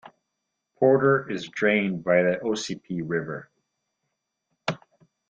[0.79, 3.51] Porter is drained by the Ossipee River.